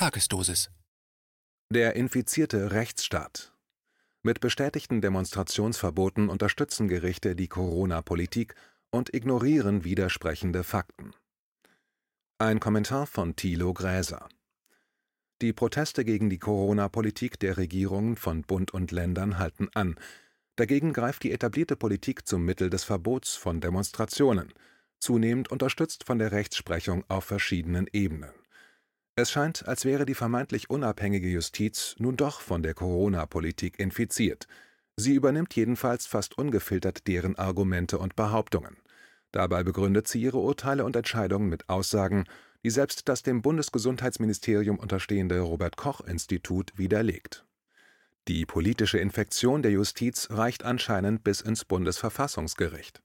Tagesdosis. 0.00 0.70
Der 1.70 1.94
infizierte 1.94 2.72
Rechtsstaat. 2.72 3.52
Mit 4.22 4.40
bestätigten 4.40 5.02
Demonstrationsverboten 5.02 6.30
unterstützen 6.30 6.88
Gerichte 6.88 7.36
die 7.36 7.48
Corona-Politik 7.48 8.54
und 8.90 9.12
ignorieren 9.12 9.84
widersprechende 9.84 10.64
Fakten. 10.64 11.12
Ein 12.38 12.60
Kommentar 12.60 13.06
von 13.06 13.36
Thilo 13.36 13.74
Gräser. 13.74 14.26
Die 15.42 15.52
Proteste 15.52 16.06
gegen 16.06 16.30
die 16.30 16.38
Corona-Politik 16.38 17.38
der 17.38 17.58
Regierungen 17.58 18.16
von 18.16 18.40
Bund 18.40 18.72
und 18.72 18.92
Ländern 18.92 19.38
halten 19.38 19.68
an. 19.74 19.96
Dagegen 20.56 20.94
greift 20.94 21.24
die 21.24 21.32
etablierte 21.32 21.76
Politik 21.76 22.26
zum 22.26 22.46
Mittel 22.46 22.70
des 22.70 22.84
Verbots 22.84 23.36
von 23.36 23.60
Demonstrationen, 23.60 24.54
zunehmend 24.98 25.50
unterstützt 25.50 26.04
von 26.04 26.18
der 26.18 26.32
Rechtsprechung 26.32 27.04
auf 27.08 27.24
verschiedenen 27.24 27.86
Ebenen. 27.92 28.39
Es 29.20 29.30
scheint, 29.30 29.68
als 29.68 29.84
wäre 29.84 30.06
die 30.06 30.14
vermeintlich 30.14 30.70
unabhängige 30.70 31.28
Justiz 31.28 31.94
nun 31.98 32.16
doch 32.16 32.40
von 32.40 32.62
der 32.62 32.72
Corona-Politik 32.72 33.78
infiziert. 33.78 34.48
Sie 34.96 35.12
übernimmt 35.12 35.54
jedenfalls 35.54 36.06
fast 36.06 36.38
ungefiltert 36.38 37.06
deren 37.06 37.36
Argumente 37.36 37.98
und 37.98 38.16
Behauptungen. 38.16 38.78
Dabei 39.30 39.62
begründet 39.62 40.08
sie 40.08 40.22
ihre 40.22 40.38
Urteile 40.38 40.86
und 40.86 40.96
Entscheidungen 40.96 41.50
mit 41.50 41.68
Aussagen, 41.68 42.24
die 42.64 42.70
selbst 42.70 43.10
das 43.10 43.22
dem 43.22 43.42
Bundesgesundheitsministerium 43.42 44.78
unterstehende 44.78 45.40
Robert 45.40 45.76
Koch 45.76 46.00
Institut 46.00 46.72
widerlegt. 46.78 47.44
Die 48.26 48.46
politische 48.46 48.96
Infektion 48.96 49.60
der 49.60 49.72
Justiz 49.72 50.28
reicht 50.30 50.64
anscheinend 50.64 51.24
bis 51.24 51.42
ins 51.42 51.66
Bundesverfassungsgericht. 51.66 53.02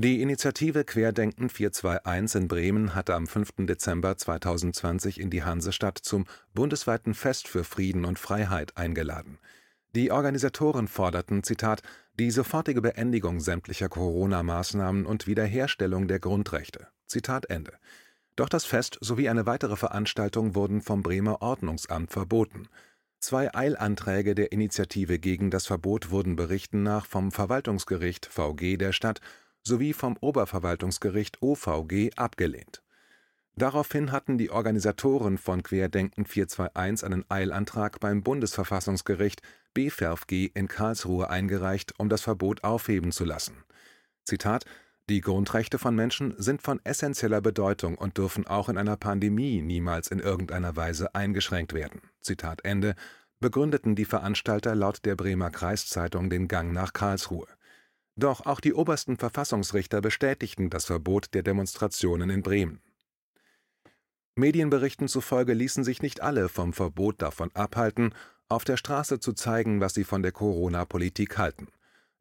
Die 0.00 0.22
Initiative 0.22 0.84
Querdenken 0.84 1.50
421 1.50 2.40
in 2.40 2.46
Bremen 2.46 2.94
hatte 2.94 3.16
am 3.16 3.26
5. 3.26 3.66
Dezember 3.66 4.16
2020 4.16 5.18
in 5.18 5.28
die 5.28 5.42
Hansestadt 5.42 5.98
zum 5.98 6.26
bundesweiten 6.54 7.14
Fest 7.14 7.48
für 7.48 7.64
Frieden 7.64 8.04
und 8.04 8.16
Freiheit 8.16 8.76
eingeladen. 8.76 9.38
Die 9.96 10.12
Organisatoren 10.12 10.86
forderten, 10.86 11.42
Zitat, 11.42 11.82
die 12.16 12.30
sofortige 12.30 12.80
Beendigung 12.80 13.40
sämtlicher 13.40 13.88
Corona-Maßnahmen 13.88 15.04
und 15.04 15.26
Wiederherstellung 15.26 16.06
der 16.06 16.20
Grundrechte. 16.20 16.86
Zitat 17.08 17.50
Ende. 17.50 17.72
Doch 18.36 18.48
das 18.48 18.66
Fest 18.66 18.98
sowie 19.00 19.28
eine 19.28 19.46
weitere 19.46 19.74
Veranstaltung 19.74 20.54
wurden 20.54 20.80
vom 20.80 21.02
Bremer 21.02 21.42
Ordnungsamt 21.42 22.12
verboten. 22.12 22.68
Zwei 23.18 23.52
Eilanträge 23.52 24.36
der 24.36 24.52
Initiative 24.52 25.18
gegen 25.18 25.50
das 25.50 25.66
Verbot 25.66 26.12
wurden 26.12 26.36
Berichten 26.36 26.84
nach 26.84 27.04
vom 27.04 27.32
Verwaltungsgericht 27.32 28.26
VG 28.26 28.76
der 28.76 28.92
Stadt 28.92 29.20
sowie 29.68 29.92
vom 29.92 30.16
Oberverwaltungsgericht 30.20 31.40
OVG 31.42 32.10
abgelehnt. 32.16 32.82
Daraufhin 33.54 34.12
hatten 34.12 34.38
die 34.38 34.50
Organisatoren 34.50 35.36
von 35.36 35.62
Querdenken 35.62 36.26
421 36.26 37.04
einen 37.04 37.24
Eilantrag 37.28 38.00
beim 38.00 38.22
Bundesverfassungsgericht 38.22 39.42
BVerfG 39.74 40.50
in 40.54 40.68
Karlsruhe 40.68 41.28
eingereicht, 41.28 41.92
um 41.98 42.08
das 42.08 42.22
Verbot 42.22 42.64
aufheben 42.64 43.12
zu 43.12 43.24
lassen. 43.24 43.64
Zitat 44.24 44.64
Die 45.10 45.20
Grundrechte 45.20 45.78
von 45.78 45.94
Menschen 45.94 46.34
sind 46.38 46.62
von 46.62 46.80
essentieller 46.84 47.40
Bedeutung 47.40 47.96
und 47.96 48.16
dürfen 48.16 48.46
auch 48.46 48.68
in 48.68 48.78
einer 48.78 48.96
Pandemie 48.96 49.60
niemals 49.60 50.08
in 50.08 50.20
irgendeiner 50.20 50.76
Weise 50.76 51.14
eingeschränkt 51.14 51.74
werden. 51.74 52.00
Zitat 52.20 52.64
Ende 52.64 52.94
begründeten 53.40 53.96
die 53.96 54.04
Veranstalter 54.04 54.76
laut 54.76 55.04
der 55.04 55.16
Bremer 55.16 55.50
Kreiszeitung 55.50 56.30
den 56.30 56.46
Gang 56.46 56.72
nach 56.72 56.92
Karlsruhe. 56.92 57.48
Doch 58.18 58.46
auch 58.46 58.58
die 58.58 58.74
obersten 58.74 59.16
Verfassungsrichter 59.16 60.00
bestätigten 60.00 60.70
das 60.70 60.86
Verbot 60.86 61.34
der 61.34 61.44
Demonstrationen 61.44 62.30
in 62.30 62.42
Bremen. 62.42 62.80
Medienberichten 64.34 65.06
zufolge 65.06 65.52
ließen 65.52 65.84
sich 65.84 66.02
nicht 66.02 66.20
alle 66.20 66.48
vom 66.48 66.72
Verbot 66.72 67.22
davon 67.22 67.52
abhalten, 67.54 68.12
auf 68.48 68.64
der 68.64 68.76
Straße 68.76 69.20
zu 69.20 69.34
zeigen, 69.34 69.80
was 69.80 69.94
sie 69.94 70.02
von 70.02 70.22
der 70.22 70.32
Corona-Politik 70.32 71.38
halten. 71.38 71.68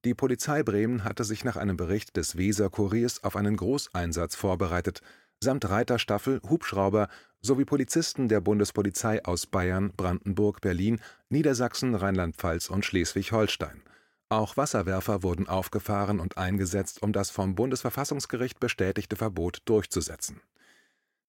Die 0.06 0.14
Polizei 0.14 0.62
Bremen 0.62 1.04
hatte 1.04 1.24
sich 1.24 1.44
nach 1.44 1.58
einem 1.58 1.78
Bericht 1.78 2.16
des 2.16 2.38
Weser-Kuriers 2.38 3.24
auf 3.24 3.36
einen 3.36 3.58
Großeinsatz 3.58 4.36
vorbereitet, 4.36 5.02
samt 5.40 5.68
Reiterstaffel, 5.68 6.42
Hubschrauber 6.48 7.08
sowie 7.42 7.66
Polizisten 7.66 8.28
der 8.28 8.42
Bundespolizei 8.42 9.26
aus 9.26 9.48
Bayern, 9.48 9.94
Brandenburg, 9.98 10.62
Berlin, 10.62 11.02
Niedersachsen, 11.30 11.96
Rheinland-Pfalz 11.96 12.70
und 12.70 12.86
Schleswig-Holstein. 12.86 13.82
Auch 14.30 14.58
Wasserwerfer 14.58 15.24
wurden 15.24 15.48
aufgefahren 15.48 16.20
und 16.20 16.38
eingesetzt, 16.38 17.02
um 17.02 17.14
das 17.14 17.30
vom 17.30 17.56
Bundesverfassungsgericht 17.56 18.60
bestätigte 18.60 19.16
Verbot 19.16 19.62
durchzusetzen. 19.66 20.42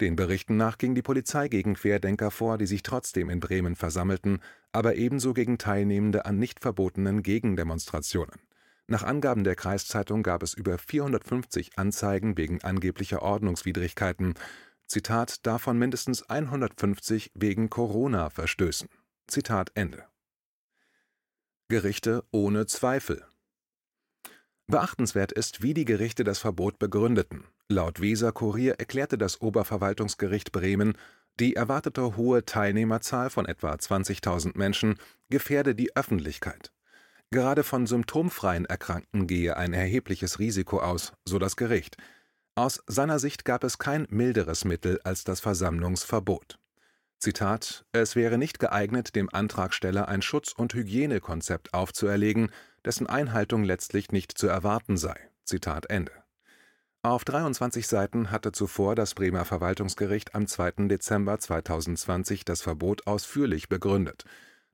Den 0.00 0.16
Berichten 0.16 0.56
nach 0.56 0.78
ging 0.78 0.94
die 0.94 1.02
Polizei 1.02 1.48
gegen 1.48 1.74
Querdenker 1.74 2.30
vor, 2.30 2.58
die 2.58 2.66
sich 2.66 2.82
trotzdem 2.82 3.30
in 3.30 3.40
Bremen 3.40 3.76
versammelten, 3.76 4.40
aber 4.72 4.96
ebenso 4.96 5.32
gegen 5.34 5.58
Teilnehmende 5.58 6.24
an 6.24 6.38
nicht 6.38 6.60
verbotenen 6.60 7.22
Gegendemonstrationen. 7.22 8.40
Nach 8.86 9.02
Angaben 9.02 9.44
der 9.44 9.54
Kreiszeitung 9.54 10.22
gab 10.22 10.42
es 10.42 10.54
über 10.54 10.78
450 10.78 11.78
Anzeigen 11.78 12.36
wegen 12.36 12.62
angeblicher 12.62 13.22
Ordnungswidrigkeiten, 13.22 14.34
Zitat, 14.86 15.46
davon 15.46 15.78
mindestens 15.78 16.22
150 16.30 17.32
wegen 17.34 17.68
Corona-Verstößen. 17.68 18.88
Zitat 19.26 19.70
Ende. 19.74 20.04
Gerichte 21.70 22.24
ohne 22.30 22.64
Zweifel. 22.64 23.26
Beachtenswert 24.68 25.32
ist, 25.32 25.62
wie 25.62 25.74
die 25.74 25.84
Gerichte 25.84 26.24
das 26.24 26.38
Verbot 26.38 26.78
begründeten. 26.78 27.44
Laut 27.68 28.00
Weser 28.00 28.32
Kurier 28.32 28.76
erklärte 28.78 29.18
das 29.18 29.42
Oberverwaltungsgericht 29.42 30.50
Bremen, 30.50 30.96
die 31.38 31.56
erwartete 31.56 32.16
hohe 32.16 32.46
Teilnehmerzahl 32.46 33.28
von 33.28 33.44
etwa 33.44 33.74
20.000 33.74 34.56
Menschen 34.56 34.98
gefährde 35.28 35.74
die 35.74 35.94
Öffentlichkeit. 35.94 36.72
Gerade 37.30 37.64
von 37.64 37.86
symptomfreien 37.86 38.64
Erkrankten 38.64 39.26
gehe 39.26 39.58
ein 39.58 39.74
erhebliches 39.74 40.38
Risiko 40.38 40.80
aus, 40.80 41.12
so 41.26 41.38
das 41.38 41.56
Gericht. 41.56 41.98
Aus 42.54 42.82
seiner 42.86 43.18
Sicht 43.18 43.44
gab 43.44 43.62
es 43.62 43.76
kein 43.76 44.06
milderes 44.08 44.64
Mittel 44.64 45.00
als 45.04 45.22
das 45.24 45.40
Versammlungsverbot. 45.40 46.58
Zitat: 47.20 47.84
Es 47.90 48.14
wäre 48.14 48.38
nicht 48.38 48.60
geeignet, 48.60 49.16
dem 49.16 49.28
Antragsteller 49.32 50.06
ein 50.06 50.22
Schutz 50.22 50.52
und 50.52 50.72
Hygienekonzept 50.72 51.74
aufzuerlegen, 51.74 52.52
dessen 52.84 53.08
Einhaltung 53.08 53.64
letztlich 53.64 54.12
nicht 54.12 54.38
zu 54.38 54.46
erwarten 54.46 54.96
sei. 54.96 55.16
Zitat 55.42 55.90
Ende. 55.90 56.12
Auf 57.02 57.24
23 57.24 57.88
Seiten 57.88 58.30
hatte 58.30 58.52
zuvor 58.52 58.94
das 58.94 59.14
Bremer 59.14 59.44
Verwaltungsgericht 59.44 60.36
am 60.36 60.46
2. 60.46 60.86
Dezember 60.86 61.40
2020 61.40 62.44
das 62.44 62.62
Verbot 62.62 63.08
ausführlich 63.08 63.68
begründet. 63.68 64.24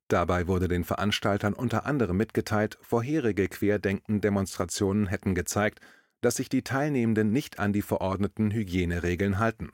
Dabei 0.09 0.47
wurde 0.47 0.69
den 0.69 0.85
Veranstaltern 0.85 1.55
unter 1.55 1.87
anderem 1.87 2.19
mitgeteilt, 2.19 2.77
vorherige 2.83 3.49
Querdenken-Demonstrationen 3.49 5.07
hätten 5.07 5.35
gezeigt, 5.35 5.81
dass 6.21 6.37
sich 6.37 6.51
die 6.51 6.63
Teilnehmenden 6.63 7.31
nicht 7.31 7.59
an 7.59 7.73
die 7.73 7.83
verordneten 7.83 8.51
Hygieneregeln 8.51 9.39
halten 9.39 9.73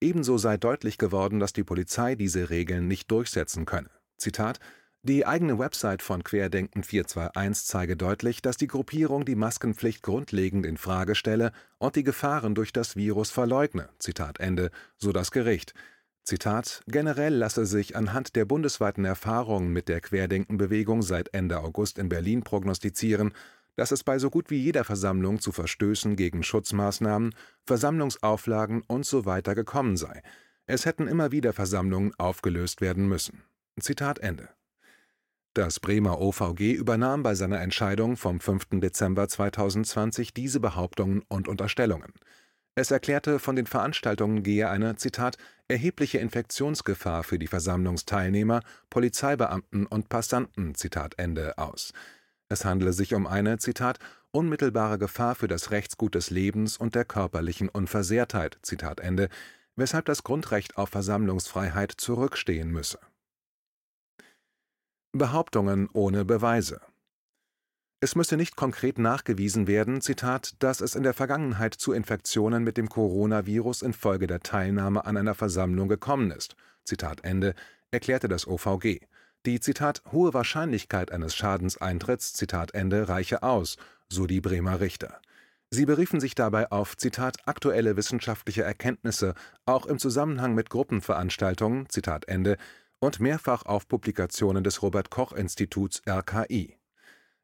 Ebenso 0.00 0.38
sei 0.38 0.56
deutlich 0.56 0.96
geworden, 0.96 1.40
dass 1.40 1.52
die 1.52 1.64
Polizei 1.64 2.14
diese 2.14 2.50
Regeln 2.50 2.86
nicht 2.86 3.10
durchsetzen 3.10 3.66
könne. 3.66 3.90
Zitat 4.16 4.60
Die 5.02 5.26
eigene 5.26 5.58
Website 5.58 6.02
von 6.02 6.22
Querdenken 6.22 6.84
421 6.84 7.66
zeige 7.66 7.96
deutlich, 7.96 8.40
dass 8.40 8.56
die 8.56 8.68
Gruppierung 8.68 9.24
die 9.24 9.34
Maskenpflicht 9.34 10.02
grundlegend 10.02 10.66
in 10.66 10.76
Frage 10.76 11.16
stelle 11.16 11.50
und 11.78 11.96
die 11.96 12.04
Gefahren 12.04 12.54
durch 12.54 12.72
das 12.72 12.94
Virus 12.94 13.30
verleugne. 13.30 13.88
Zitat 13.98 14.38
Ende, 14.38 14.70
so 14.96 15.10
das 15.10 15.32
Gericht. 15.32 15.74
Zitat 16.22 16.82
Generell 16.86 17.34
lasse 17.34 17.66
sich 17.66 17.96
anhand 17.96 18.36
der 18.36 18.44
bundesweiten 18.44 19.04
Erfahrungen 19.04 19.72
mit 19.72 19.88
der 19.88 20.00
Querdenkenbewegung 20.00 21.02
seit 21.02 21.34
Ende 21.34 21.58
August 21.58 21.98
in 21.98 22.08
Berlin 22.08 22.42
prognostizieren, 22.44 23.32
dass 23.78 23.92
es 23.92 24.02
bei 24.02 24.18
so 24.18 24.28
gut 24.28 24.50
wie 24.50 24.56
jeder 24.56 24.82
Versammlung 24.82 25.38
zu 25.38 25.52
Verstößen 25.52 26.16
gegen 26.16 26.42
Schutzmaßnahmen, 26.42 27.32
Versammlungsauflagen 27.64 28.82
usw. 28.88 29.40
So 29.46 29.54
gekommen 29.54 29.96
sei. 29.96 30.20
Es 30.66 30.84
hätten 30.84 31.06
immer 31.06 31.30
wieder 31.30 31.52
Versammlungen 31.52 32.12
aufgelöst 32.18 32.80
werden 32.80 33.08
müssen. 33.08 33.44
Zitat 33.78 34.18
Ende. 34.18 34.48
Das 35.54 35.78
Bremer 35.78 36.20
OVG 36.20 36.72
übernahm 36.72 37.22
bei 37.22 37.36
seiner 37.36 37.60
Entscheidung 37.60 38.16
vom 38.16 38.40
5. 38.40 38.80
Dezember 38.80 39.28
2020 39.28 40.34
diese 40.34 40.58
Behauptungen 40.58 41.22
und 41.28 41.46
Unterstellungen. 41.46 42.12
Es 42.74 42.90
erklärte, 42.90 43.38
von 43.38 43.54
den 43.54 43.66
Veranstaltungen 43.66 44.42
gehe 44.42 44.68
eine, 44.70 44.96
Zitat, 44.96 45.36
erhebliche 45.68 46.18
Infektionsgefahr 46.18 47.22
für 47.22 47.38
die 47.38 47.46
Versammlungsteilnehmer, 47.46 48.60
Polizeibeamten 48.90 49.86
und 49.86 50.08
Passanten, 50.08 50.74
Zitat 50.74 51.14
Ende, 51.16 51.58
aus. 51.58 51.92
Es 52.48 52.64
handele 52.64 52.92
sich 52.92 53.14
um 53.14 53.26
eine, 53.26 53.58
Zitat, 53.58 53.98
unmittelbare 54.30 54.98
Gefahr 54.98 55.34
für 55.34 55.48
das 55.48 55.70
Rechtsgut 55.70 56.14
des 56.14 56.30
Lebens 56.30 56.78
und 56.78 56.94
der 56.94 57.04
körperlichen 57.04 57.68
Unversehrtheit, 57.68 58.58
Zitat 58.62 59.00
Ende, 59.00 59.28
weshalb 59.76 60.06
das 60.06 60.22
Grundrecht 60.22 60.76
auf 60.76 60.88
Versammlungsfreiheit 60.88 61.92
zurückstehen 61.92 62.70
müsse. 62.70 62.98
Behauptungen 65.12 65.88
ohne 65.92 66.24
Beweise 66.24 66.80
Es 68.00 68.14
müsse 68.14 68.36
nicht 68.36 68.56
konkret 68.56 68.98
nachgewiesen 68.98 69.66
werden, 69.66 70.00
Zitat, 70.00 70.54
dass 70.62 70.80
es 70.80 70.94
in 70.94 71.02
der 71.02 71.14
Vergangenheit 71.14 71.74
zu 71.74 71.92
Infektionen 71.92 72.64
mit 72.64 72.76
dem 72.76 72.88
Coronavirus 72.88 73.82
infolge 73.82 74.26
der 74.26 74.40
Teilnahme 74.40 75.04
an 75.04 75.16
einer 75.16 75.34
Versammlung 75.34 75.88
gekommen 75.88 76.30
ist, 76.30 76.56
Zitat 76.84 77.24
Ende, 77.24 77.54
erklärte 77.90 78.28
das 78.28 78.46
OVG. 78.46 79.00
Die 79.46 79.60
Zitat 79.60 80.02
hohe 80.12 80.34
Wahrscheinlichkeit 80.34 81.12
eines 81.12 81.34
Schadenseintritts 81.36 82.32
Zitat 82.32 82.74
Ende 82.74 83.08
reiche 83.08 83.42
aus, 83.42 83.76
so 84.08 84.26
die 84.26 84.40
Bremer 84.40 84.80
Richter. 84.80 85.20
Sie 85.70 85.86
beriefen 85.86 86.18
sich 86.18 86.34
dabei 86.34 86.72
auf 86.72 86.96
Zitat 86.96 87.36
aktuelle 87.46 87.96
wissenschaftliche 87.96 88.62
Erkenntnisse, 88.62 89.34
auch 89.66 89.86
im 89.86 89.98
Zusammenhang 89.98 90.54
mit 90.54 90.70
Gruppenveranstaltungen 90.70 91.88
Zitat 91.88 92.26
Ende, 92.26 92.56
und 93.00 93.20
mehrfach 93.20 93.64
auf 93.64 93.86
Publikationen 93.86 94.64
des 94.64 94.82
Robert 94.82 95.10
Koch 95.10 95.32
Instituts 95.32 96.02
RKI. 96.08 96.76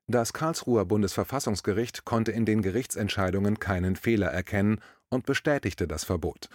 Das 0.06 0.32
Karlsruher 0.32 0.84
Bundesverfassungsgericht 0.84 2.04
konnte 2.04 2.32
in 2.32 2.44
den 2.44 2.60
Gerichtsentscheidungen 2.60 3.58
keinen 3.58 3.96
Fehler 3.96 4.28
erkennen 4.28 4.80
und 5.10 5.26
bestätigte 5.26 5.86
das 5.86 6.04
Verbot. 6.04 6.48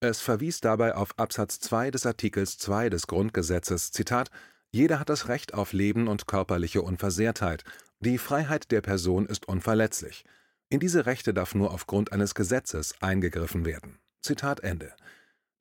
Es 0.00 0.20
verwies 0.20 0.60
dabei 0.60 0.94
auf 0.94 1.18
Absatz 1.18 1.60
2 1.60 1.90
des 1.90 2.06
Artikels 2.06 2.58
2 2.58 2.90
des 2.90 3.06
Grundgesetzes, 3.06 3.92
Zitat, 3.92 4.30
jeder 4.76 5.00
hat 5.00 5.08
das 5.08 5.28
Recht 5.28 5.54
auf 5.54 5.72
Leben 5.72 6.06
und 6.06 6.26
körperliche 6.26 6.82
Unversehrtheit. 6.82 7.64
Die 8.00 8.18
Freiheit 8.18 8.70
der 8.70 8.82
Person 8.82 9.24
ist 9.24 9.48
unverletzlich. 9.48 10.26
In 10.68 10.80
diese 10.80 11.06
Rechte 11.06 11.32
darf 11.32 11.54
nur 11.54 11.72
aufgrund 11.72 12.12
eines 12.12 12.34
Gesetzes 12.34 12.94
eingegriffen 13.00 13.64
werden. 13.64 13.98
Zitat 14.20 14.60
Ende. 14.60 14.92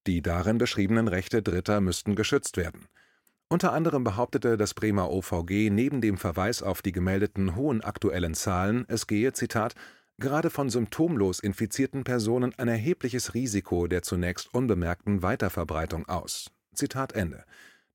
Die 0.05 0.21
darin 0.21 0.57
beschriebenen 0.57 1.07
Rechte 1.07 1.41
Dritter 1.41 1.79
müssten 1.79 2.15
geschützt 2.15 2.57
werden. 2.57 2.87
Unter 3.47 3.71
anderem 3.71 4.03
behauptete 4.03 4.57
das 4.57 4.73
Bremer 4.73 5.09
OVG 5.09 5.69
neben 5.69 6.01
dem 6.01 6.17
Verweis 6.17 6.61
auf 6.61 6.81
die 6.81 6.91
gemeldeten 6.91 7.55
hohen 7.55 7.81
aktuellen 7.81 8.33
Zahlen, 8.33 8.83
es 8.89 9.07
gehe, 9.07 9.31
Zitat, 9.31 9.75
gerade 10.17 10.49
von 10.49 10.69
symptomlos 10.69 11.39
infizierten 11.39 12.03
Personen 12.03 12.53
ein 12.57 12.67
erhebliches 12.67 13.33
Risiko 13.33 13.87
der 13.87 14.01
zunächst 14.01 14.53
unbemerkten 14.53 15.21
Weiterverbreitung 15.21 16.05
aus. 16.09 16.51
Zitat 16.73 17.13
Ende. 17.13 17.45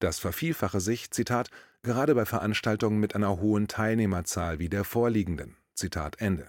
Das 0.00 0.18
vervielfache 0.18 0.80
sich, 0.80 1.10
Zitat, 1.10 1.50
gerade 1.82 2.14
bei 2.14 2.24
Veranstaltungen 2.24 2.98
mit 2.98 3.14
einer 3.14 3.38
hohen 3.38 3.68
Teilnehmerzahl 3.68 4.58
wie 4.58 4.68
der 4.68 4.84
vorliegenden. 4.84 5.56
Zitat 5.74 6.20
Ende. 6.20 6.48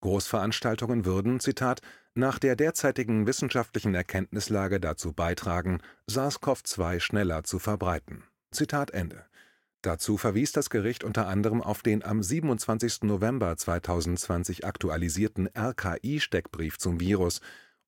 Großveranstaltungen 0.00 1.04
würden, 1.04 1.40
Zitat, 1.40 1.82
nach 2.14 2.38
der 2.38 2.56
derzeitigen 2.56 3.26
wissenschaftlichen 3.26 3.94
Erkenntnislage 3.94 4.80
dazu 4.80 5.12
beitragen, 5.12 5.80
SARS-CoV-2 6.10 7.00
schneller 7.00 7.44
zu 7.44 7.58
verbreiten. 7.58 8.24
Zitat 8.50 8.90
Ende. 8.90 9.24
Dazu 9.82 10.16
verwies 10.16 10.52
das 10.52 10.68
Gericht 10.68 11.04
unter 11.04 11.28
anderem 11.28 11.62
auf 11.62 11.82
den 11.82 12.04
am 12.04 12.22
27. 12.22 13.02
November 13.02 13.56
2020 13.56 14.66
aktualisierten 14.66 15.48
RKI-Steckbrief 15.48 16.78
zum 16.78 17.00
Virus 17.00 17.40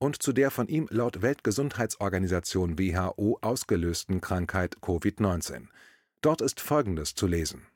und 0.02 0.20
zu 0.20 0.32
der 0.32 0.50
von 0.50 0.66
ihm 0.66 0.88
laut 0.90 1.22
Weltgesundheitsorganisation 1.22 2.76
WHO 2.76 3.38
ausgelösten 3.40 4.20
Krankheit 4.20 4.78
Covid-19. 4.80 5.68
Dort 6.22 6.40
ist 6.40 6.60
Folgendes 6.60 7.14
zu 7.14 7.28
lesen. 7.28 7.68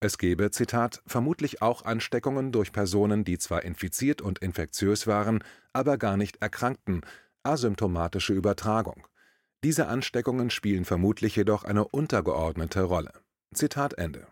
Es 0.00 0.16
gebe, 0.16 0.50
Zitat, 0.50 1.02
vermutlich 1.06 1.60
auch 1.60 1.84
Ansteckungen 1.84 2.50
durch 2.50 2.72
Personen, 2.72 3.24
die 3.24 3.36
zwar 3.36 3.62
infiziert 3.62 4.22
und 4.22 4.38
infektiös 4.38 5.06
waren, 5.06 5.44
aber 5.74 5.98
gar 5.98 6.16
nicht 6.16 6.40
erkrankten, 6.40 7.02
asymptomatische 7.42 8.32
Übertragung. 8.32 9.06
Diese 9.62 9.86
Ansteckungen 9.86 10.48
spielen 10.48 10.86
vermutlich 10.86 11.36
jedoch 11.36 11.64
eine 11.64 11.86
untergeordnete 11.86 12.84
Rolle. 12.84 13.12
Zitat 13.52 13.98
Ende. 13.98 14.26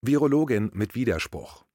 Virologin 0.00 0.70
mit 0.72 0.94
Widerspruch. 0.94 1.66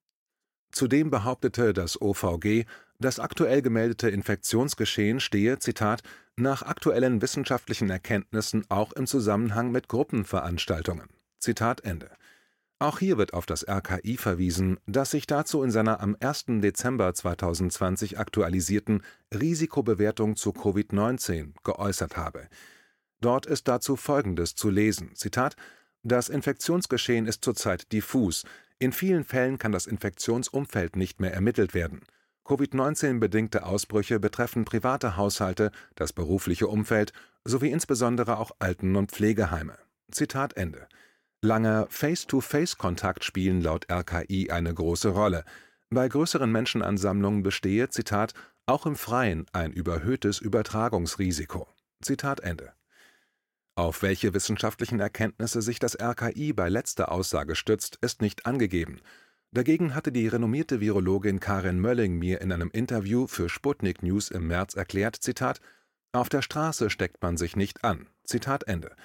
Zudem 0.72 1.10
behauptete 1.12 1.74
das 1.74 2.02
OVG, 2.02 2.66
das 3.02 3.20
aktuell 3.20 3.62
gemeldete 3.62 4.10
Infektionsgeschehen 4.10 5.20
stehe, 5.20 5.60
Zitat, 5.60 6.04
nach 6.36 6.62
aktuellen 6.62 7.22
wissenschaftlichen 7.22 7.90
Erkenntnissen 7.90 8.66
auch 8.70 8.94
im 8.94 9.08
Zusammenhang 9.08 9.72
mit 9.72 9.88
Gruppenveranstaltungen. 9.88 11.10
Zitat 11.40 11.82
Ende. 11.82 12.10
Auch 12.80 13.00
hier 13.00 13.18
wird 13.18 13.34
auf 13.34 13.46
das 13.46 13.68
RKI 13.68 14.18
verwiesen, 14.18 14.80
das 14.88 15.12
sich 15.12 15.28
dazu 15.28 15.62
in 15.62 15.70
seiner 15.70 16.00
am 16.00 16.16
1. 16.20 16.46
Dezember 16.62 17.14
2020 17.14 18.18
aktualisierten 18.18 19.04
Risikobewertung 19.32 20.36
zu 20.36 20.50
Covid-19 20.52 21.54
geäußert 21.64 22.18
habe. 22.18 22.48
Dort 23.20 23.46
ist 23.46 23.68
dazu 23.68 23.96
Folgendes 23.96 24.56
zu 24.56 24.72
lesen: 24.72 25.16
Zitat: 25.16 25.56
Das 26.02 26.30
Infektionsgeschehen 26.30 27.28
ist 27.28 27.44
zurzeit 27.46 27.92
diffus. 27.92 28.46
In 28.80 28.94
vielen 28.94 29.26
Fällen 29.26 29.60
kann 29.60 29.72
das 29.72 29.86
Infektionsumfeld 29.86 30.96
nicht 30.96 31.20
mehr 31.20 31.34
ermittelt 31.34 31.76
werden. 31.76 32.02
Covid-19-bedingte 32.52 33.66
Ausbrüche 33.66 34.20
betreffen 34.20 34.66
private 34.66 35.16
Haushalte, 35.16 35.72
das 35.96 36.12
berufliche 36.12 36.68
Umfeld 36.68 37.14
sowie 37.46 37.70
insbesondere 37.70 38.40
auch 38.40 38.52
Alten- 38.60 38.98
und 38.98 39.10
Pflegeheime. 39.14 39.78
Zitat 40.12 40.58
Ende. 40.58 40.86
Langer 41.42 41.88
Face-to-Face-Kontakt 41.90 43.24
spielen 43.24 43.62
laut 43.62 43.90
RKI 43.90 44.52
eine 44.52 44.74
große 44.74 45.12
Rolle. 45.12 45.46
Bei 45.92 46.10
größeren 46.10 46.52
Menschenansammlungen 46.52 47.42
bestehe, 47.42 47.88
auch 48.66 48.86
im 48.86 48.98
Freien 48.98 49.46
ein 49.54 49.72
überhöhtes 49.72 50.40
Übertragungsrisiko. 50.40 51.70
Zitat 52.02 52.42
Ende. 52.42 52.74
Auf 53.76 54.02
welche 54.02 54.34
wissenschaftlichen 54.34 55.00
Erkenntnisse 55.00 55.62
sich 55.62 55.80
das 55.80 55.98
RKI 55.98 56.52
bei 56.52 56.68
letzter 56.68 57.14
Aussage 57.14 57.56
stützt, 57.56 57.98
ist 58.02 58.22
nicht 58.22 58.46
angegeben. 58.46 59.00
Dagegen 59.54 59.94
hatte 59.96 60.12
die 60.12 60.28
renommierte 60.28 60.80
Virologin 60.80 61.40
Karin 61.40 61.80
Mölling 61.80 62.18
mir 62.18 62.42
in 62.42 62.52
einem 62.52 62.70
Interview 62.72 63.28
für 63.28 63.50
Sputnik 63.50 64.02
News 64.02 64.32
im 64.32 64.48
März 64.48 64.76
erklärt, 64.76 65.18
Zitat, 65.18 65.60
auf 66.14 66.30
der 66.30 66.42
Straße 66.42 66.90
steckt 66.90 67.22
man 67.22 67.38
sich 67.38 67.56
nicht 67.56 67.84
an. 67.84 68.08
Zitat 68.24 68.64
Ende. 68.64 68.96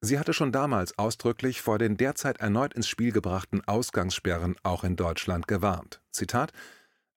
Sie 0.00 0.18
hatte 0.18 0.32
schon 0.32 0.52
damals 0.52 0.98
ausdrücklich 0.98 1.60
vor 1.60 1.78
den 1.78 1.96
derzeit 1.96 2.38
erneut 2.38 2.74
ins 2.74 2.88
Spiel 2.88 3.12
gebrachten 3.12 3.62
Ausgangssperren 3.66 4.56
auch 4.62 4.84
in 4.84 4.96
Deutschland 4.96 5.48
gewarnt. 5.48 6.00
Zitat 6.10 6.52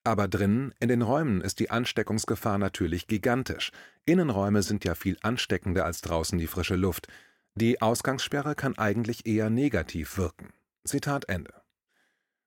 aber 0.03 0.27
drinnen, 0.27 0.73
in 0.79 0.87
den 0.87 1.01
Räumen, 1.01 1.41
ist 1.41 1.59
die 1.59 1.69
Ansteckungsgefahr 1.69 2.57
natürlich 2.57 3.07
gigantisch. 3.07 3.71
Innenräume 4.05 4.63
sind 4.63 4.85
ja 4.85 4.95
viel 4.95 5.17
ansteckender 5.21 5.85
als 5.85 6.01
draußen 6.01 6.39
die 6.39 6.47
frische 6.47 6.75
Luft. 6.75 7.07
Die 7.55 7.81
Ausgangssperre 7.81 8.55
kann 8.55 8.77
eigentlich 8.77 9.25
eher 9.25 9.49
negativ 9.49 10.17
wirken. 10.17 10.53
Zitat 10.85 11.27
Ende. 11.27 11.53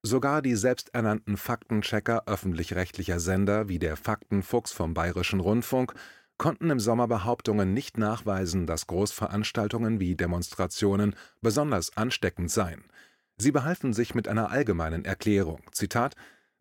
Sogar 0.05 0.43
die 0.43 0.57
selbsternannten 0.57 1.37
Faktenchecker 1.37 2.25
öffentlich-rechtlicher 2.27 3.21
Sender 3.21 3.69
wie 3.69 3.79
der 3.79 3.97
Faktenfuchs 3.97 4.73
vom 4.73 4.95
Bayerischen 4.95 5.39
Rundfunk 5.39 5.95
konnten 6.39 6.71
im 6.71 6.81
Sommer 6.81 7.07
Behauptungen 7.07 7.73
nicht 7.73 7.99
nachweisen, 7.99 8.67
dass 8.67 8.89
Großveranstaltungen 8.89 10.01
wie 10.01 10.17
Demonstrationen 10.17 11.15
besonders 11.41 11.97
ansteckend 11.97 12.51
seien. 12.51 12.83
Sie 13.37 13.53
behalfen 13.53 13.93
sich 13.93 14.17
mit 14.17 14.27
einer 14.27 14.51
allgemeinen 14.51 15.05
Erklärung: 15.05 15.61
Zitat 15.71 16.17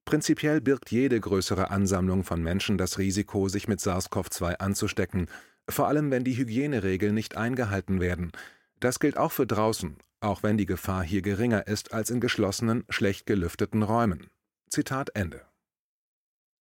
Prinzipiell 0.06 0.62
birgt 0.62 0.92
jede 0.92 1.20
größere 1.20 1.72
Ansammlung 1.72 2.24
von 2.24 2.44
Menschen 2.44 2.78
das 2.78 3.00
Risiko, 3.00 3.50
sich 3.50 3.68
mit 3.68 3.80
SARS-CoV-2 3.80 4.58
anzustecken, 4.58 5.28
vor 5.68 5.88
allem 5.88 6.12
wenn 6.12 6.24
die 6.24 6.38
Hygieneregeln 6.38 7.16
nicht 7.16 7.38
eingehalten 7.38 8.00
werden. 8.00 8.32
Das 8.80 9.00
gilt 9.00 9.18
auch 9.18 9.32
für 9.32 9.48
draußen, 9.48 9.98
auch 10.22 10.44
wenn 10.44 10.58
die 10.58 10.66
Gefahr 10.66 11.04
hier 11.04 11.22
geringer 11.22 11.68
ist 11.68 11.94
als 11.94 12.10
in 12.10 12.20
geschlossenen, 12.20 12.86
schlecht 12.90 13.26
gelüfteten 13.26 13.84
Räumen. 13.84 14.30
Zitat 14.70 15.10
Ende. 15.16 15.42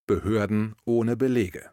Behörden 0.06 0.74
ohne 0.84 1.16
Belege 1.16 1.70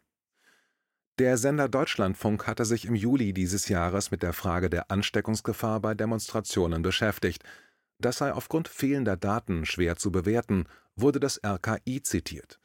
der 1.19 1.37
Sender 1.37 1.67
Deutschlandfunk 1.67 2.45
hatte 2.45 2.63
sich 2.63 2.85
im 2.85 2.93
Juli 2.93 3.33
dieses 3.33 3.69
Jahres 3.69 4.11
mit 4.11 4.21
der 4.21 4.33
Frage 4.33 4.69
der 4.69 4.91
Ansteckungsgefahr 4.91 5.79
bei 5.79 5.95
Demonstrationen 5.95 6.83
beschäftigt. 6.83 7.43
Das 7.97 8.19
sei 8.19 8.31
aufgrund 8.31 8.67
fehlender 8.67 9.17
Daten 9.17 9.65
schwer 9.65 9.95
zu 9.95 10.11
bewerten, 10.11 10.65
wurde 10.95 11.19
das 11.19 11.41
RKI 11.43 12.03
zitiert. 12.03 12.59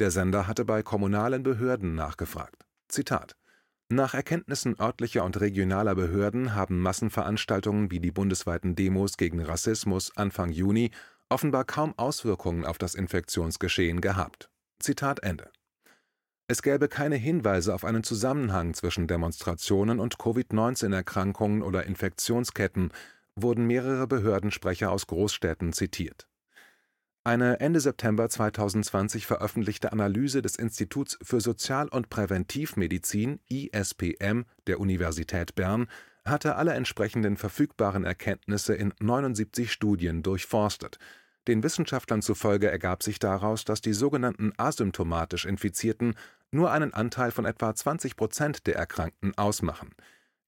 Der 0.00 0.10
Sender 0.10 0.48
hatte 0.48 0.64
bei 0.64 0.82
kommunalen 0.82 1.44
Behörden 1.44 1.94
nachgefragt. 1.94 2.66
Zitat 2.88 3.36
nach 3.94 4.14
Erkenntnissen 4.14 4.78
örtlicher 4.78 5.24
und 5.24 5.40
regionaler 5.40 5.94
Behörden 5.94 6.54
haben 6.54 6.80
Massenveranstaltungen 6.80 7.90
wie 7.90 8.00
die 8.00 8.12
bundesweiten 8.12 8.74
Demos 8.74 9.16
gegen 9.16 9.40
Rassismus 9.40 10.16
Anfang 10.16 10.50
Juni 10.50 10.90
offenbar 11.28 11.64
kaum 11.64 11.94
Auswirkungen 11.96 12.64
auf 12.64 12.78
das 12.78 12.94
Infektionsgeschehen 12.94 14.00
gehabt. 14.00 14.50
Zitat 14.78 15.22
Ende 15.22 15.50
es 16.52 16.60
gäbe 16.60 16.88
keine 16.88 17.16
Hinweise 17.16 17.74
auf 17.74 17.82
einen 17.82 18.04
Zusammenhang 18.04 18.74
zwischen 18.74 19.06
Demonstrationen 19.06 20.00
und 20.00 20.18
Covid-19-Erkrankungen 20.18 21.62
oder 21.62 21.86
Infektionsketten, 21.86 22.92
wurden 23.36 23.66
mehrere 23.66 24.06
Behördensprecher 24.06 24.90
aus 24.90 25.06
Großstädten 25.06 25.72
zitiert. 25.72 26.28
Eine 27.24 27.60
Ende 27.60 27.78
September 27.78 28.28
2020 28.28 29.28
veröffentlichte 29.28 29.92
Analyse 29.92 30.42
des 30.42 30.56
Instituts 30.56 31.16
für 31.22 31.40
Sozial- 31.40 31.86
und 31.86 32.10
Präventivmedizin 32.10 33.38
ISPM 33.48 34.42
der 34.66 34.80
Universität 34.80 35.54
Bern 35.54 35.86
hatte 36.24 36.56
alle 36.56 36.72
entsprechenden 36.72 37.36
verfügbaren 37.36 38.02
Erkenntnisse 38.04 38.74
in 38.74 38.92
79 38.98 39.70
Studien 39.70 40.24
durchforstet 40.24 40.98
Den 41.46 41.62
Wissenschaftlern 41.62 42.22
zufolge 42.22 42.68
ergab 42.68 43.04
sich 43.04 43.20
daraus, 43.20 43.64
dass 43.64 43.80
die 43.80 43.92
sogenannten 43.92 44.52
asymptomatisch 44.56 45.44
Infizierten 45.44 46.16
nur 46.50 46.72
einen 46.72 46.92
Anteil 46.92 47.30
von 47.30 47.44
etwa 47.44 47.72
20 47.72 48.16
Prozent 48.16 48.66
der 48.66 48.74
Erkrankten 48.74 49.38
ausmachen. 49.38 49.90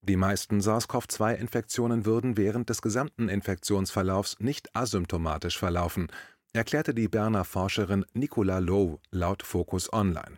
Die 0.01 0.17
meisten 0.17 0.59
SARS-CoV-2-Infektionen 0.59 2.05
würden 2.05 2.37
während 2.37 2.69
des 2.69 2.83
gesamten 2.83 3.27
Infektionsverlaufs 3.27 4.39
nicht 4.39 4.75
asymptomatisch 4.75 5.57
verlaufen, 5.57 6.09
erklärte 6.55 6.93
die 6.93 7.07
Berner 7.07 7.43
Forscherin 7.43 8.05
Nicola 8.13 8.59
Low 8.59 8.99
laut 9.11 9.43
Focus 9.43 9.91
Online. 9.91 10.37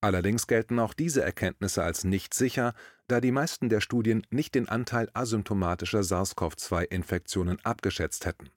Allerdings 0.00 0.46
gelten 0.46 0.78
auch 0.78 0.94
diese 0.94 1.22
Erkenntnisse 1.22 1.82
als 1.82 2.04
nicht 2.04 2.32
sicher, 2.32 2.74
da 3.08 3.20
die 3.20 3.32
meisten 3.32 3.68
der 3.68 3.80
Studien 3.80 4.24
nicht 4.30 4.54
den 4.54 4.68
Anteil 4.68 5.10
asymptomatischer 5.12 6.04
SARS-CoV-2-Infektionen 6.04 7.58
abgeschätzt 7.64 8.24
hätten. 8.24 8.50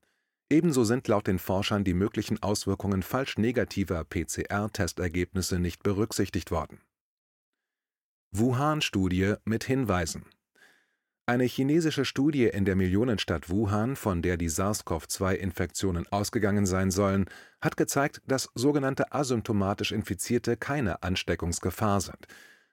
Ebenso 0.52 0.84
sind 0.84 1.08
laut 1.08 1.28
den 1.28 1.40
Forschern 1.40 1.84
die 1.84 1.94
möglichen 1.94 2.44
Auswirkungen 2.44 3.02
falsch 3.02 3.38
negativer 3.38 4.04
PCR-Testergebnisse 4.04 5.58
nicht 5.58 5.82
berücksichtigt 5.82 6.52
worden. 6.52 6.82
Wuhan-Studie 8.32 9.36
mit 9.46 9.64
Hinweisen 9.64 10.26
eine 11.32 11.46
chinesische 11.46 12.04
Studie 12.04 12.48
in 12.48 12.66
der 12.66 12.76
Millionenstadt 12.76 13.50
Wuhan, 13.50 13.96
von 13.96 14.22
der 14.22 14.36
die 14.36 14.50
SARS-CoV-2-Infektionen 14.50 16.06
ausgegangen 16.12 16.66
sein 16.66 16.92
sollen, 16.92 17.24
hat 17.62 17.78
gezeigt, 17.78 18.22
dass 18.28 18.50
sogenannte 18.54 19.14
asymptomatisch 19.14 19.94
Infizierte 19.94 20.58
keine 20.58 21.04
Ansteckungsgefahr 21.04 22.02
sind. 22.02 22.28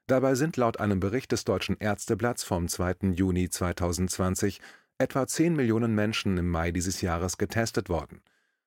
Dabei 0.09 0.35
sind 0.35 0.57
laut 0.57 0.81
einem 0.81 0.99
Bericht 0.99 1.31
des 1.31 1.45
Deutschen 1.45 1.77
Ärzteblatts 1.79 2.43
vom 2.43 2.67
2. 2.67 3.13
Juni 3.13 3.49
2020 3.49 4.61
etwa 4.99 5.29
10 5.29 5.55
Millionen 5.55 5.95
Menschen 5.95 6.37
im 6.37 6.51
Mai 6.51 6.73
dieses 6.73 7.01
Jahres 7.01 7.39
getestet 7.39 7.89
worden. 7.89 8.23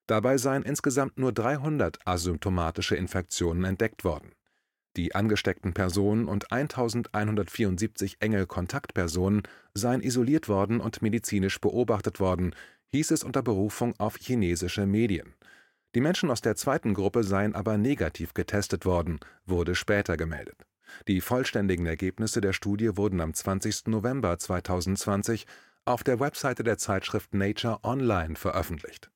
Dabei 0.07 0.37
seien 0.37 0.63
insgesamt 0.63 1.19
nur 1.19 1.33
300 1.33 1.99
asymptomatische 2.07 2.95
Infektionen 2.95 3.65
entdeckt 3.65 4.05
worden. 4.05 4.31
Die 4.97 5.15
angesteckten 5.15 5.73
Personen 5.73 6.27
und 6.27 6.51
1174 6.51 8.17
enge 8.19 8.45
Kontaktpersonen 8.45 9.43
seien 9.73 10.01
isoliert 10.01 10.49
worden 10.49 10.81
und 10.81 11.01
medizinisch 11.01 11.59
beobachtet 11.61 12.19
worden, 12.19 12.55
hieß 12.87 13.11
es 13.11 13.23
unter 13.23 13.41
Berufung 13.41 13.93
auf 13.99 14.17
chinesische 14.17 14.85
Medien. 14.85 15.33
Die 15.95 16.01
Menschen 16.01 16.29
aus 16.29 16.41
der 16.41 16.55
zweiten 16.55 16.93
Gruppe 16.93 17.23
seien 17.23 17.55
aber 17.55 17.77
negativ 17.77 18.33
getestet 18.33 18.85
worden, 18.85 19.19
wurde 19.45 19.75
später 19.75 20.17
gemeldet. 20.17 20.65
Die 21.07 21.21
vollständigen 21.21 21.85
Ergebnisse 21.85 22.41
der 22.41 22.53
Studie 22.53 22.97
wurden 22.97 23.21
am 23.21 23.33
20. 23.33 23.87
November 23.87 24.37
2020 24.37 25.45
auf 25.85 26.03
der 26.03 26.19
Webseite 26.19 26.63
der 26.63 26.77
Zeitschrift 26.77 27.33
Nature 27.33 27.79
Online 27.83 28.35
veröffentlicht. 28.35 29.10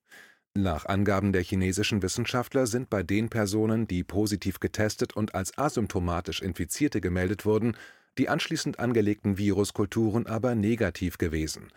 Nach 0.57 0.85
Angaben 0.85 1.33
der 1.33 1.43
chinesischen 1.43 2.01
Wissenschaftler 2.01 2.65
sind 2.65 2.89
bei 2.89 3.03
den 3.03 3.27
Personen, 3.27 3.89
die 3.89 4.05
positiv 4.05 4.61
getestet 4.61 5.13
und 5.13 5.35
als 5.35 5.57
asymptomatisch 5.57 6.41
Infizierte 6.41 7.01
gemeldet 7.01 7.45
wurden, 7.45 7.75
die 8.17 8.29
anschließend 8.29 8.79
angelegten 8.79 9.37
Viruskulturen 9.37 10.27
aber 10.27 10.55
negativ 10.55 11.17
gewesen. 11.17 11.73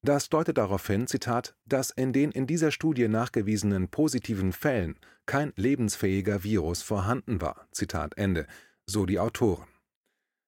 Das 0.00 0.30
deutet 0.30 0.56
darauf 0.56 0.86
hin, 0.86 1.06
Zitat, 1.06 1.54
dass 1.66 1.90
in 1.90 2.14
den 2.14 2.32
in 2.32 2.46
dieser 2.46 2.70
Studie 2.70 3.06
nachgewiesenen 3.06 3.88
positiven 3.88 4.52
Fällen 4.52 4.98
kein 5.26 5.52
lebensfähiger 5.56 6.42
Virus 6.42 6.80
vorhanden 6.80 7.42
war. 7.42 7.68
Zitat 7.70 8.16
Ende, 8.16 8.46
so 8.86 9.04
die 9.04 9.20
Autoren. 9.20 9.68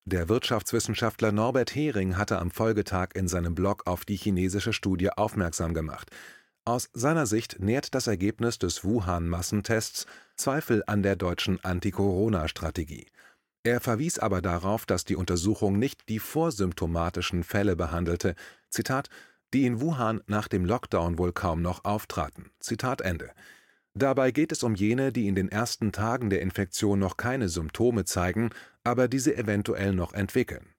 Der 0.06 0.30
Wirtschaftswissenschaftler 0.30 1.32
Norbert 1.32 1.74
Hering 1.74 2.16
hatte 2.16 2.38
am 2.38 2.50
Folgetag 2.50 3.10
in 3.14 3.28
seinem 3.28 3.54
Blog 3.54 3.86
auf 3.86 4.06
die 4.06 4.16
chinesische 4.16 4.72
Studie 4.72 5.10
aufmerksam 5.10 5.74
gemacht. 5.74 6.10
Aus 6.66 6.88
seiner 6.94 7.26
Sicht 7.26 7.60
nährt 7.60 7.94
das 7.94 8.06
Ergebnis 8.06 8.58
des 8.58 8.84
Wuhan-Massentests 8.84 10.06
Zweifel 10.36 10.82
an 10.86 11.02
der 11.02 11.14
deutschen 11.14 11.62
Anti-Corona-Strategie. 11.62 13.06
Er 13.64 13.82
verwies 13.82 14.18
aber 14.18 14.40
darauf, 14.40 14.86
dass 14.86 15.04
die 15.04 15.16
Untersuchung 15.16 15.78
nicht 15.78 16.08
die 16.08 16.18
vorsymptomatischen 16.18 17.44
Fälle 17.44 17.76
behandelte, 17.76 18.34
Zitat, 18.70 19.10
die 19.52 19.66
in 19.66 19.82
Wuhan 19.82 20.22
nach 20.26 20.48
dem 20.48 20.64
Lockdown 20.64 21.18
wohl 21.18 21.32
kaum 21.34 21.60
noch 21.60 21.84
auftraten. 21.84 22.50
Zitat 22.60 23.02
Ende. 23.02 23.32
Dabei 23.92 24.30
geht 24.30 24.50
es 24.50 24.62
um 24.62 24.74
jene, 24.74 25.12
die 25.12 25.28
in 25.28 25.34
den 25.34 25.50
ersten 25.50 25.92
Tagen 25.92 26.30
der 26.30 26.40
Infektion 26.40 26.98
noch 26.98 27.18
keine 27.18 27.50
Symptome 27.50 28.06
zeigen, 28.06 28.50
aber 28.84 29.06
diese 29.06 29.36
eventuell 29.36 29.92
noch 29.92 30.14
entwickeln. 30.14 30.73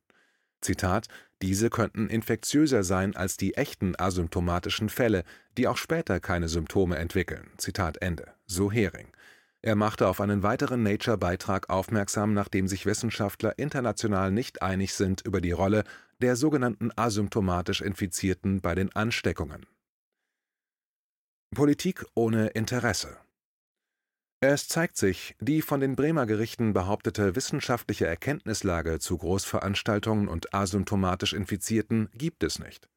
Zitat: 0.66 1.08
Diese 1.42 1.70
könnten 1.70 2.08
infektiöser 2.10 2.84
sein 2.84 3.16
als 3.16 3.38
die 3.38 3.56
echten 3.56 3.94
asymptomatischen 3.98 4.90
Fälle, 4.90 5.24
die 5.58 5.68
auch 5.68 5.78
später 5.78 6.20
keine 6.20 6.50
Symptome 6.50 6.98
entwickeln. 6.98 7.52
Zitat 7.58 8.02
Ende. 8.02 8.34
So 8.48 8.72
Hering. 8.72 9.08
Er 9.62 9.76
machte 9.76 10.08
auf 10.08 10.22
einen 10.22 10.44
weiteren 10.44 10.84
Nature-Beitrag 10.84 11.70
aufmerksam, 11.70 12.34
nachdem 12.34 12.68
sich 12.68 12.86
Wissenschaftler 12.86 13.58
international 13.58 14.32
nicht 14.32 14.62
einig 14.62 14.94
sind 14.94 15.22
über 15.22 15.42
die 15.42 15.54
Rolle 15.54 15.84
der 16.22 16.36
sogenannten 16.36 16.92
asymptomatisch 16.96 17.82
Infizierten 17.82 18.62
bei 18.62 18.76
den 18.76 18.96
Ansteckungen 18.96 19.66
Politik 21.54 22.06
ohne 22.16 22.48
Interesse 22.48 23.18
Es 24.48 24.68
zeigt 24.68 24.96
sich, 24.96 25.36
die 25.40 25.64
von 25.64 25.80
den 25.80 25.96
Bremer 25.96 26.28
Gerichten 26.28 26.72
behauptete 26.72 27.36
wissenschaftliche 27.36 28.06
Erkenntnislage 28.06 29.00
zu 29.00 29.18
Großveranstaltungen 29.18 30.28
und 30.28 30.54
asymptomatisch 30.54 31.34
Infizierten 31.34 32.10
gibt 32.14 32.44
es 32.44 32.60
nicht. 32.60 32.88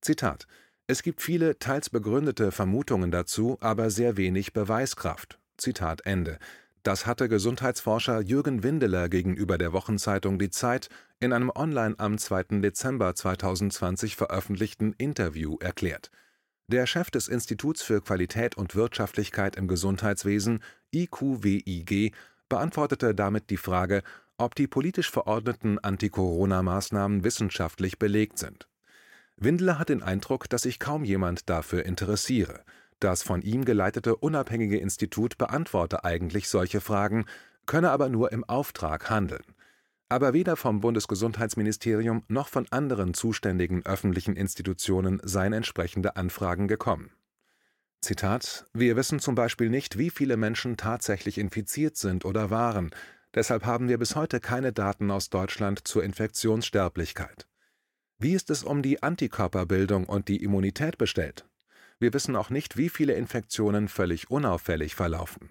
Zitat 0.00 0.48
Es 0.88 1.04
gibt 1.04 1.22
viele 1.22 1.60
teils 1.60 1.90
begründete 1.90 2.50
Vermutungen 2.50 3.12
dazu, 3.12 3.56
aber 3.60 3.88
sehr 3.90 4.16
wenig 4.16 4.52
Beweiskraft. 4.52 5.38
Zitat 5.56 6.04
Ende. 6.06 6.40
Das 6.82 7.06
hatte 7.06 7.28
Gesundheitsforscher 7.28 8.20
Jürgen 8.20 8.64
Windeler 8.64 9.08
gegenüber 9.08 9.58
der 9.58 9.72
Wochenzeitung 9.72 10.40
Die 10.40 10.50
Zeit 10.50 10.88
in 11.20 11.32
einem 11.32 11.52
online 11.54 11.94
am 11.98 12.18
2. 12.18 12.60
Dezember 12.62 13.14
2020 13.14 14.16
veröffentlichten 14.16 14.92
Interview 14.94 15.56
erklärt 15.60 16.10
der 16.68 16.86
Chef 16.86 17.12
des 17.12 17.28
Instituts 17.28 17.82
für 17.82 18.00
Qualität 18.00 18.56
und 18.56 18.74
Wirtschaftlichkeit 18.74 19.54
im 19.54 19.68
Gesundheitswesen 19.68 20.64
(IQWIG) 20.96 22.12
beantwortete 22.48 23.14
damit 23.14 23.50
die 23.50 23.56
Frage, 23.56 24.02
ob 24.38 24.54
die 24.54 24.66
politisch 24.66 25.10
verordneten 25.10 25.78
Anti-Corona-Maßnahmen 25.78 27.24
wissenschaftlich 27.24 27.98
belegt 27.98 28.38
sind. 28.38 28.68
Windler 29.36 29.78
hat 29.78 29.88
den 29.88 30.02
Eindruck, 30.02 30.48
dass 30.48 30.62
sich 30.62 30.78
kaum 30.78 31.04
jemand 31.04 31.48
dafür 31.50 31.84
interessiere. 31.84 32.62
Das 33.00 33.22
von 33.22 33.42
ihm 33.42 33.64
geleitete 33.64 34.16
unabhängige 34.16 34.78
Institut 34.78 35.36
beantworte 35.36 36.04
eigentlich 36.04 36.48
solche 36.48 36.80
Fragen, 36.80 37.26
könne 37.66 37.90
aber 37.90 38.08
nur 38.08 38.32
im 38.32 38.44
Auftrag 38.44 39.10
handeln 39.10 39.44
aber 40.08 40.32
weder 40.32 40.56
vom 40.56 40.80
Bundesgesundheitsministerium 40.80 42.22
noch 42.28 42.48
von 42.48 42.66
anderen 42.70 43.14
zuständigen 43.14 43.84
öffentlichen 43.84 44.36
Institutionen 44.36 45.20
seien 45.24 45.52
entsprechende 45.52 46.16
Anfragen 46.16 46.68
gekommen. 46.68 47.10
Zitat: 48.06 48.66
Wir 48.72 48.94
wissen 48.94 49.18
zum 49.18 49.34
Beispiel 49.34 49.68
nicht, 49.68 49.98
wie 49.98 50.10
viele 50.10 50.36
Menschen 50.36 50.76
tatsächlich 50.76 51.38
infiziert 51.38 51.96
sind 51.96 52.24
oder 52.24 52.50
waren. 52.50 52.90
Deshalb 53.34 53.64
haben 53.64 53.88
wir 53.88 53.98
bis 53.98 54.14
heute 54.14 54.38
keine 54.38 54.72
Daten 54.72 55.10
aus 55.10 55.28
Deutschland 55.28 55.88
zur 55.88 56.04
Infektionssterblichkeit. 56.04 57.48
Wie 58.18 58.34
ist 58.34 58.48
es 58.50 58.62
um 58.62 58.80
die 58.82 59.02
Antikörperbildung 59.02 60.04
und 60.04 60.28
die 60.28 60.40
Immunität 60.44 60.98
bestellt? 60.98 61.48
Wir 61.98 62.14
wissen 62.14 62.36
auch 62.36 62.48
nicht, 62.48 62.76
wie 62.76 62.90
viele 62.90 63.14
Infektionen 63.14 63.88
völlig 63.88 64.30
unauffällig 64.30 64.94
verlaufen. 64.94 65.50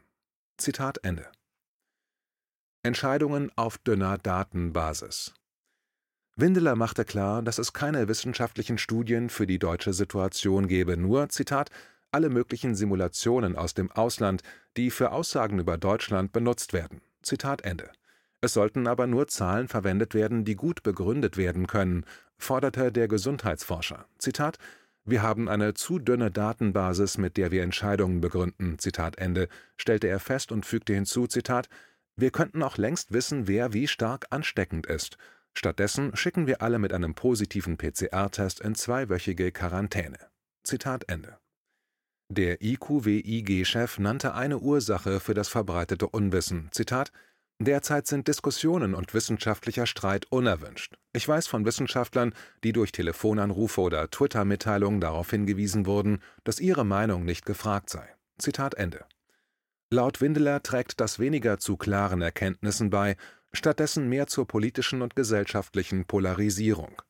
Zitat 0.57 0.99
Ende. 1.03 1.27
Entscheidungen 2.83 3.51
auf 3.57 3.77
dünner 3.79 4.17
Datenbasis. 4.17 5.33
Windeler 6.37 6.77
machte 6.77 7.03
klar, 7.03 7.41
dass 7.41 7.57
es 7.57 7.73
keine 7.73 8.07
wissenschaftlichen 8.07 8.77
Studien 8.77 9.29
für 9.29 9.45
die 9.45 9.59
deutsche 9.59 9.91
Situation 9.91 10.69
gebe, 10.69 10.95
nur, 10.95 11.27
Zitat, 11.27 11.69
alle 12.15 12.29
möglichen 12.29 12.75
Simulationen 12.75 13.57
aus 13.57 13.73
dem 13.73 13.91
Ausland, 13.91 14.41
die 14.77 14.89
für 14.89 15.11
Aussagen 15.11 15.59
über 15.59 15.77
Deutschland 15.77 16.31
benutzt 16.31 16.71
werden. 16.71 17.01
Zitat 17.21 17.63
Ende. 17.63 17.91
Es 18.39 18.53
sollten 18.53 18.87
aber 18.87 19.05
nur 19.05 19.27
Zahlen 19.27 19.67
verwendet 19.67 20.13
werden, 20.13 20.45
die 20.45 20.55
gut 20.55 20.81
begründet 20.81 21.35
werden 21.35 21.67
können, 21.67 22.05
forderte 22.37 22.93
der 22.93 23.09
Gesundheitsforscher. 23.09 24.05
Zitat 24.17 24.59
wir 25.07 25.21
haben 25.21 25.49
eine 25.49 25.75
zu 25.75 25.99
dünne 25.99 26.31
Datenbasis, 26.31 27.19
mit 27.19 27.37
der 27.37 27.51
wir 27.51 27.61
Entscheidungen 27.61 28.21
begründen. 28.21 28.79
Zitat 28.79 29.19
Ende, 29.19 29.49
stellte 29.77 30.07
er 30.07 30.19
fest 30.19 30.51
und 30.51 30.65
fügte 30.65 30.95
hinzu, 30.95 31.27
Zitat, 31.27 31.69
wir 32.15 32.31
könnten 32.31 32.63
auch 32.63 32.77
längst 32.77 33.13
wissen, 33.13 33.47
wer 33.47 33.73
wie 33.73 33.87
stark 33.87 34.25
ansteckend 34.31 34.87
ist. 34.87 35.17
Stattdessen 35.53 36.15
schicken 36.15 36.47
wir 36.47 36.63
alle 36.63 36.79
mit 36.79 36.91
einem 36.91 37.13
positiven 37.13 37.77
PCR-Test 37.77 38.61
in 38.61 38.73
zweiwöchige 38.73 39.51
Quarantäne. 39.51 40.17
Zitat 40.63 41.07
Ende. 41.07 41.37
Der 42.29 42.61
IQWIG-Chef 42.61 43.99
nannte 43.99 44.33
eine 44.33 44.57
Ursache 44.57 45.19
für 45.19 45.35
das 45.35 45.47
verbreitete 45.47 46.07
Unwissen. 46.07 46.69
Zitat 46.71 47.11
Derzeit 47.59 48.07
sind 48.07 48.27
Diskussionen 48.27 48.95
und 48.95 49.13
wissenschaftlicher 49.13 49.85
Streit 49.85 50.25
unerwünscht. 50.29 50.95
Ich 51.13 51.25
weiß 51.27 51.47
von 51.47 51.65
Wissenschaftlern, 51.65 52.33
die 52.63 52.73
durch 52.73 52.91
Telefonanrufe 52.91 53.79
oder 53.79 54.09
Twitter-Mitteilungen 54.09 54.99
darauf 54.99 55.29
hingewiesen 55.29 55.85
wurden, 55.85 56.19
dass 56.43 56.59
ihre 56.59 56.83
Meinung 56.83 57.23
nicht 57.23 57.45
gefragt 57.45 57.89
sei. 57.89 58.07
Zitat 58.39 58.73
Ende. 58.73 59.05
Laut 59.91 60.19
Windeler 60.19 60.63
trägt 60.63 60.99
das 60.99 61.19
weniger 61.19 61.59
zu 61.59 61.77
klaren 61.77 62.21
Erkenntnissen 62.21 62.89
bei, 62.89 63.15
stattdessen 63.53 64.09
mehr 64.09 64.27
zur 64.27 64.47
politischen 64.47 65.01
und 65.01 65.15
gesellschaftlichen 65.15 66.05
Polarisierung. 66.05 67.01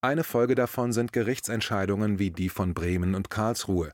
Eine 0.00 0.24
Folge 0.24 0.54
davon 0.54 0.92
sind 0.92 1.12
Gerichtsentscheidungen 1.12 2.18
wie 2.18 2.30
die 2.30 2.48
von 2.48 2.72
Bremen 2.72 3.14
und 3.14 3.28
Karlsruhe. 3.28 3.92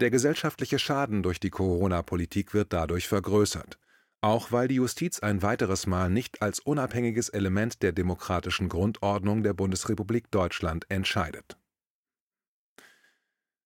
Der 0.00 0.10
gesellschaftliche 0.10 0.78
Schaden 0.78 1.22
durch 1.22 1.40
die 1.40 1.50
Corona-Politik 1.50 2.52
wird 2.52 2.72
dadurch 2.72 3.08
vergrößert. 3.08 3.78
Auch 4.20 4.52
weil 4.52 4.68
die 4.68 4.74
Justiz 4.74 5.20
ein 5.20 5.42
weiteres 5.42 5.86
Mal 5.86 6.10
nicht 6.10 6.42
als 6.42 6.60
unabhängiges 6.60 7.28
Element 7.30 7.82
der 7.82 7.92
demokratischen 7.92 8.68
Grundordnung 8.68 9.42
der 9.42 9.54
Bundesrepublik 9.54 10.30
Deutschland 10.30 10.84
entscheidet. 10.90 11.56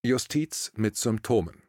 Justiz 0.03 0.73
mit 0.77 0.97
Symptomen 0.97 1.63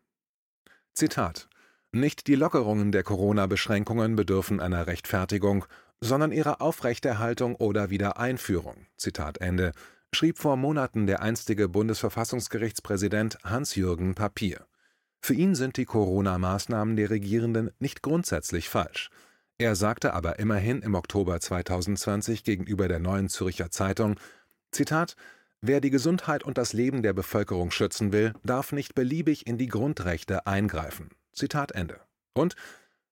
Zitat 0.94 1.50
Nicht 1.91 2.27
die 2.27 2.36
Lockerungen 2.36 2.91
der 2.91 3.03
Corona-Beschränkungen 3.03 4.15
bedürfen 4.15 4.60
einer 4.60 4.88
Rechtfertigung, 4.88 5.65
sondern 6.01 6.32
ihrer 6.32 6.62
Aufrechterhaltung 6.62 7.56
oder 7.56 7.89
Wiedereinführung. 7.89 8.88
Zitat 8.98 9.39
Ende 9.39 9.72
schrieb 10.13 10.38
vor 10.38 10.58
Monaten 10.58 11.08
der 11.08 11.22
einstige 11.22 11.70
Bundesverfassungsgerichtspräsident 11.70 13.38
Hans-Jürgen 13.44 14.13
Papier. 14.15 14.65
Für 15.22 15.34
ihn 15.34 15.56
sind 15.56 15.77
die 15.77 15.86
Corona-Maßnahmen 15.86 16.96
der 16.96 17.10
Regierenden 17.10 17.72
nicht 17.80 18.01
grundsätzlich 18.01 18.70
falsch. 18.70 19.10
Er 19.58 19.75
sagte 19.75 20.13
aber 20.13 20.39
immerhin 20.39 20.82
im 20.82 20.96
Oktober 20.96 21.39
2020 21.39 22.44
gegenüber 22.44 22.88
der 22.88 23.00
Neuen 23.00 23.30
Zürcher 23.30 23.70
Zeitung: 23.70 24.20
Zitat: 24.72 25.15
Wer 25.62 25.80
die 25.80 25.91
Gesundheit 25.91 26.44
und 26.44 26.58
das 26.58 26.74
Leben 26.74 27.03
der 27.03 27.13
Bevölkerung 27.13 27.70
schützen 27.70 28.12
will, 28.12 28.34
darf 28.44 28.72
nicht 28.72 28.96
beliebig 28.96 29.46
in 29.46 29.60
die 29.60 29.68
Grundrechte 29.68 30.48
eingreifen. 30.48 31.10
Zitat 31.34 31.72
Ende. 31.74 32.00
Und 32.34 32.56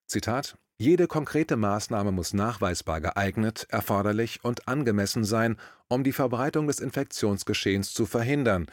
Zitat 0.08 0.58
jede 0.82 1.08
konkrete 1.08 1.58
Maßnahme 1.58 2.14
muss 2.14 2.34
nachweisbar 2.34 3.02
geeignet, 3.02 3.68
erforderlich 3.70 4.40
und 4.44 4.70
angemessen 4.70 5.26
sein, 5.26 5.58
um 5.90 6.06
die 6.06 6.14
Verbreitung 6.14 6.68
des 6.68 6.80
Infektionsgeschehens 6.80 7.94
zu 7.94 8.06
verhindern. 8.06 8.68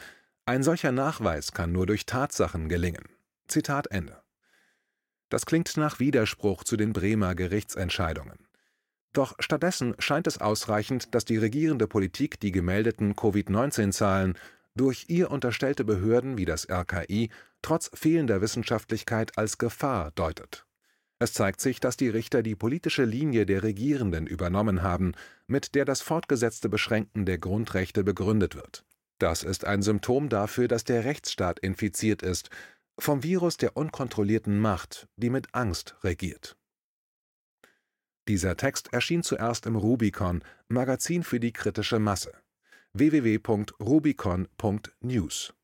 Ein 0.45 0.63
solcher 0.63 0.93
Nachweis 0.93 1.51
kann 1.51 1.73
nur 1.73 1.85
durch 1.85 2.05
Tatsachen 2.05 2.69
gelingen. 2.69 3.03
Zitat 3.49 3.87
Ende. 3.87 4.21
Das 5.27 5.45
klingt 5.45 5.75
nach 5.75 5.99
Widerspruch 5.99 6.63
zu 6.63 6.77
den 6.77 6.93
Bremer 6.93 7.35
Gerichtsentscheidungen. 7.35 8.47
Doch 9.11 9.35
stattdessen 9.39 9.93
scheint 9.99 10.27
es 10.27 10.39
ausreichend, 10.39 11.13
dass 11.13 11.25
die 11.25 11.37
regierende 11.37 11.87
Politik 11.87 12.39
die 12.39 12.53
gemeldeten 12.53 13.17
Covid-19-Zahlen 13.17 14.37
durch 14.75 15.05
ihr 15.09 15.29
unterstellte 15.29 15.83
Behörden 15.83 16.37
wie 16.37 16.45
das 16.45 16.69
RKI 16.69 17.31
trotz 17.61 17.91
fehlender 17.93 18.39
Wissenschaftlichkeit 18.39 19.37
als 19.37 19.57
Gefahr 19.57 20.11
deutet. 20.11 20.66
Es 21.19 21.33
zeigt 21.33 21.61
sich, 21.61 21.79
dass 21.79 21.97
die 21.97 22.09
Richter 22.09 22.43
die 22.43 22.55
politische 22.55 23.03
Linie 23.03 23.45
der 23.45 23.63
Regierenden 23.63 24.27
übernommen 24.27 24.83
haben, 24.83 25.13
mit 25.47 25.73
der 25.73 25.85
das 25.85 26.01
fortgesetzte 26.01 26.69
Beschränken 26.69 27.25
der 27.25 27.39
Grundrechte 27.39 28.03
begründet 28.03 28.55
wird. 28.55 28.85
Das 29.17 29.43
ist 29.43 29.65
ein 29.65 29.81
Symptom 29.81 30.29
dafür, 30.29 30.67
dass 30.67 30.83
der 30.83 31.05
Rechtsstaat 31.05 31.57
infiziert 31.59 32.21
ist, 32.21 32.51
vom 32.99 33.23
Virus 33.23 33.57
der 33.57 33.75
unkontrollierten 33.75 34.59
Macht, 34.59 35.07
die 35.15 35.31
mit 35.31 35.55
Angst 35.55 35.95
regiert. 36.03 36.55
Dieser 38.27 38.57
Text 38.57 38.93
erschien 38.93 39.23
zuerst 39.23 39.65
im 39.65 39.75
Rubicon, 39.75 40.43
Magazin 40.67 41.23
für 41.23 41.39
die 41.39 41.53
kritische 41.53 41.97
Masse. 41.97 42.33
www.rubicon.news 42.93 45.56